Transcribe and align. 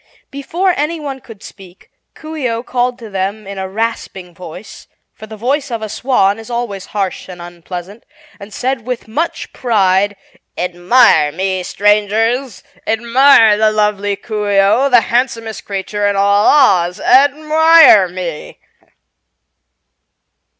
Before 0.31 0.73
anyone 0.75 1.19
could 1.21 1.43
speak 1.43 1.91
Coo 2.15 2.35
ee 2.35 2.49
oh 2.49 2.63
called 2.63 2.97
to 2.97 3.07
them 3.11 3.45
in 3.45 3.59
a 3.59 3.69
rasping 3.69 4.33
voice 4.33 4.87
for 5.13 5.27
the 5.27 5.37
voice 5.37 5.69
of 5.69 5.83
a 5.83 5.89
swan 5.89 6.39
is 6.39 6.49
always 6.49 6.87
harsh 6.97 7.29
and 7.29 7.39
unpleasant 7.39 8.03
and 8.39 8.51
said 8.51 8.87
with 8.87 9.07
much 9.07 9.53
pride: 9.53 10.15
"Admire 10.57 11.31
me, 11.31 11.61
Strangers! 11.61 12.63
Admire 12.87 13.59
the 13.59 13.69
lovely 13.71 14.15
Coo 14.15 14.49
ee 14.49 14.57
oh, 14.59 14.89
the 14.89 15.01
handsomest 15.01 15.65
creature 15.65 16.07
in 16.07 16.15
all 16.15 16.47
Oz. 16.47 16.99
Admire 16.99 18.07
me!" 18.07 18.57